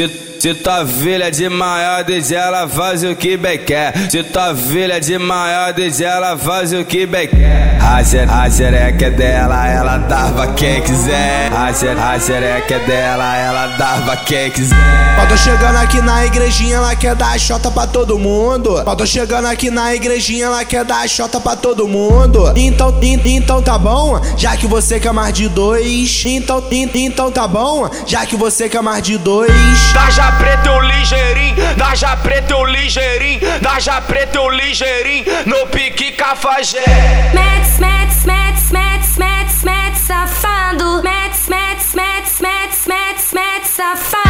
[0.00, 0.08] Se,
[0.40, 3.92] se tua filha de maior, diz ela faz o que bem quer.
[4.10, 7.78] Se tua filha de maior, diz ela faz o que bem quer.
[7.82, 11.52] A, xer, a xereca é dela, ela dava quem quiser.
[11.52, 14.76] A, xer, a xereca é dela, ela dava quem quiser.
[15.22, 18.82] Ó, tô chegando aqui na igrejinha, ela quer dar a xota pra todo mundo.
[18.86, 22.50] Ó, tô chegando aqui na igrejinha, ela quer dar a xota pra todo mundo.
[22.56, 26.22] Então, in, então tá bom, já que você quer mais de dois.
[26.24, 29.50] Então, in, então tá bom, já que você quer mais de dois.
[29.92, 35.24] Da já preta eu ligeirinho, da já preta eu ligeirinho, da já preta eu ligeirinho,
[35.46, 36.84] no pique cafajé.
[37.34, 41.02] Mets, mets, mets, mets, mets, mets, safado.
[41.02, 44.29] Mets, mets, mets, mets, mets, mets, safado.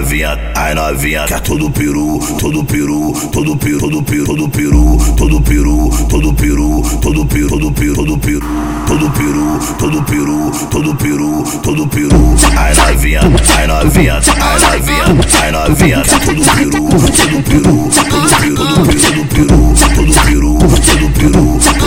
[0.00, 5.40] Novinha, ai novinha, quer todo peru, todo peru, todo peru, todo peru, todo peru, todo
[5.40, 8.52] peru, todo peru, todo peru, todo peru, todo peru,
[8.86, 12.36] todo peru, todo peru, todo peru, todo peru.
[12.56, 13.20] Ai novinha,
[13.56, 15.04] ai novinha, ai novinha,
[15.42, 20.58] ai novinha, quer todo peru, todo peru, todo peru, todo peru, todo peru, todo peru,
[20.94, 21.77] todo peru,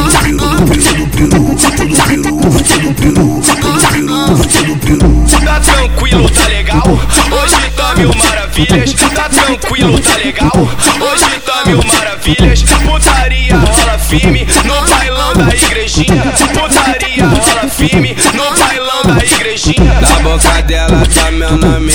[8.69, 8.93] maravilhas.
[8.93, 10.51] Tá tranquilo, tá legal?
[10.55, 12.63] Hoje tá mil maravilhas.
[12.63, 16.23] Putaria rola firme no bailão da igrejinha.
[16.53, 20.01] Putaria rola firme no bailão da igrejinha.
[20.01, 21.91] Na boca dela tá meu nome,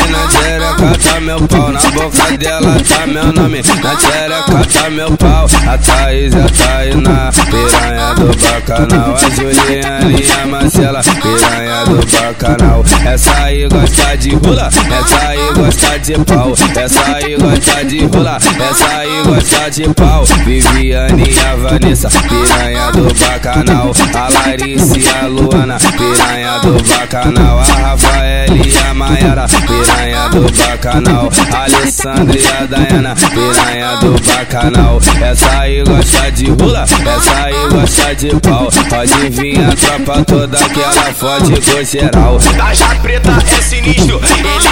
[1.26, 1.72] meu pau.
[1.72, 5.46] Na boca dela tá meu nome, na xereca tá meu pau.
[5.66, 9.16] A Thaís e a Tainá, piranha do bacanal.
[9.16, 12.84] A Juliana e a Marcela, piranha do bacanal.
[13.04, 16.54] Essa aí gosta de rola, essa aí gosta de pau.
[16.76, 20.24] Essa aí gosta de rola, essa aí gosta de pau.
[20.44, 23.92] Viviane e a Vanessa, piranha do bacanal.
[24.14, 27.58] A Larissa e a Luana, piranha do bacanal.
[27.58, 31.15] A Rafael e a Maiara, piranha do bacanal.
[31.16, 35.00] A Alessandra e a Dayana, piranha do bacanal.
[35.22, 38.68] Essa aí gosta de rola, essa aí gosta de pau.
[38.90, 42.38] Pode vir a tropa toda que ela fode com geral.
[42.38, 44.20] Da já preta é sinistro,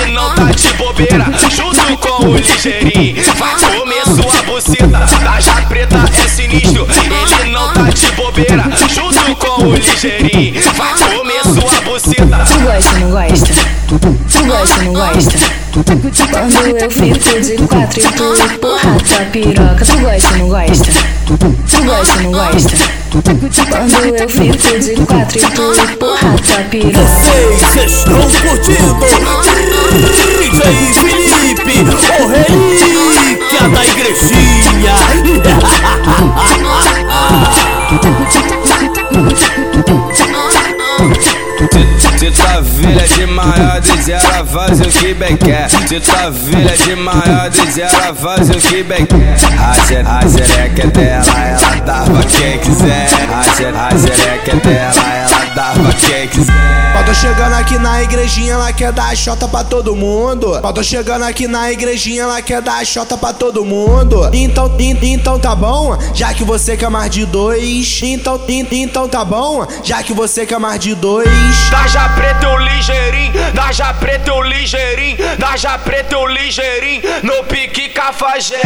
[0.03, 1.25] ele não tá de bobeira.
[1.50, 4.87] Junto com o ligeirinho, vai comer sua buceta.
[5.25, 6.87] Da já preta é sinistro,
[7.41, 8.65] ele não tá de bobeira.
[8.93, 12.44] Junto com o ligeirinho, vai comer sua buceta.
[12.53, 13.53] Tu gosta, não gosta?
[14.64, 15.38] Tu gosta, não gosta?
[16.30, 20.91] Quando eu fico de quatro e tu empurra tua piroca Tu gosta, não gosta?
[21.26, 21.36] Tu
[21.84, 22.76] gosta, não gosta?
[23.10, 26.98] Quando eu fico de quatro e tu empurra tua piroca
[27.60, 29.04] Vocês estão curtindo.
[30.41, 30.62] DJ
[30.94, 31.76] Felipe,
[32.19, 34.94] o relíquia da igrejinha.
[41.70, 41.88] Se,
[42.19, 45.69] se tua filha de maior, diz ela faz o que bem quer.
[45.69, 49.37] Se tua filha de maior, diz ela faz o que bem quer.
[49.59, 53.09] A, xer, a xereca é dela, ela dava quem quiser.
[53.33, 56.94] A, xer, a xereca é dela, ela dava quem quiser.
[56.97, 60.61] Ó, tô chegando aqui na igrejinha, ela quer dar a xota pra todo mundo.
[60.62, 64.31] Ó, tô chegando aqui na igrejinha, ela quer dar a xota pra todo mundo.
[64.33, 68.00] Então, in, então tá bom, já que você quer mais de dois.
[68.03, 71.28] Então, in, então tá bom, já que você quer mais de dois.
[71.71, 75.19] Da já preta eu ligeirinho, da já preta eu ligeirinho,
[75.57, 78.61] já preta eu ligeirinho, no pique cafajé.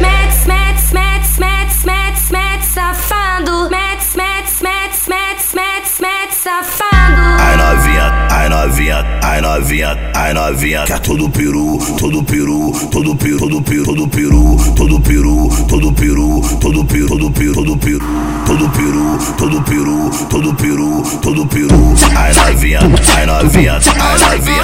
[0.00, 3.68] Mets, mets, mets, mets, mets, mets, safado.
[3.68, 6.94] Mets, mets, mets, mets, mets, mets, safado.
[7.38, 13.38] Ai novinha, ai novinha, ai novinha, ai novinha, quer todo peru, todo peru, todo peru,
[13.38, 18.00] todo peru, todo peru, todo peru, todo peru, todo peru, todo peru, todo peru,
[18.46, 21.94] todo peru, todo peru, todo peru, todo peru.
[22.16, 22.80] Ai novinha,
[23.16, 24.13] ai novinha, ai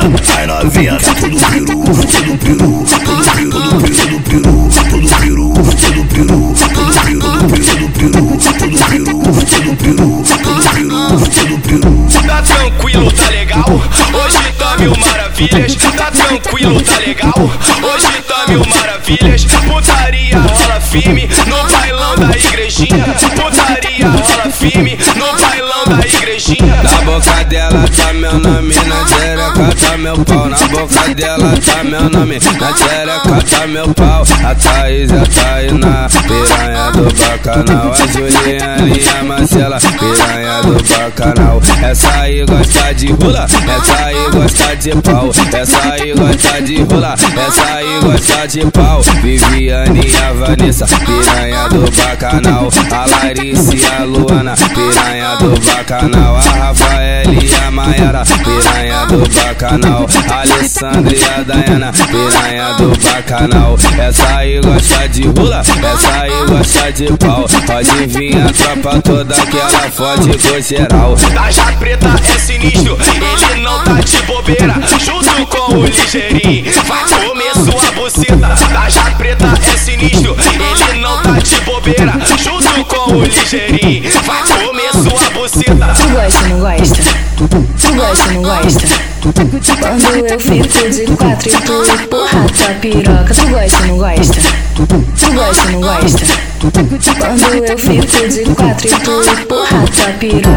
[0.02, 6.54] novinha, ai novinha, todo peru, todo peru, todo peru, todo peru, todo peru, todo peru,
[6.54, 7.48] todo peru, todo
[8.00, 11.00] peru, todo peru, todo peru,
[11.30, 12.00] todo peru.
[12.26, 13.64] Tá tranquilo, tá legal?
[13.68, 15.74] Hoje tá mil maravilhas.
[15.74, 17.34] Tá tranquilo, tá legal?
[17.36, 19.44] Hoje tá mil maravilhas.
[19.44, 23.04] Putaria rola firme no bailão da igrejinha.
[23.36, 26.82] Putaria rola firme no bailão da igrejinha.
[26.82, 29.04] Na boca dela tá meu nome, na
[30.00, 30.48] meu pau.
[30.48, 34.24] Na boca dela tá meu nome, na xereca tá meu pau.
[34.44, 37.92] A Thaís a Tainá, piranha do bacanal.
[37.92, 41.60] A Juliana e a Marcela, piranha do bacanal.
[41.82, 45.30] Essa aí gosta de rola, essa aí gosta de pau.
[45.52, 49.02] Essa aí gosta de rola, essa aí gosta de pau.
[49.22, 52.68] Viviane e a Vanessa, piranha do bacanal.
[52.90, 56.36] A Larissa e a Luana, piranha do bacanal.
[56.36, 60.06] A Rafael e a Maiara, piranha do bacanal.
[60.28, 63.76] A Sandra e a Dayana, piranha do bacanal.
[63.98, 67.46] Essa aí gosta de rula, essa aí gosta de pau.
[67.66, 71.16] Pode vir a tropa toda que ela fode com geral.
[71.34, 72.98] Taja preta é sinistro,
[73.50, 74.74] ele não tá de bobeira.
[74.98, 78.56] Junto com o ligeirinho, vai comer sua buceta.
[78.74, 80.36] Taja preta é sinistro,
[80.90, 82.12] ele não tá de bobeira.
[82.38, 85.94] Junto com o ligeirinho, vai comer sua buceta.
[85.96, 86.99] Tu gosta, não gosta?
[88.10, 88.86] gosta, não gosta?
[89.20, 94.40] Quando eu fico de quatro e tu empurra tua piroca, tu gosta, não gosta?
[94.74, 96.26] Tu gosta, não gosta?
[96.58, 100.50] Quando eu fico de quatro e tu empurra tua piroca.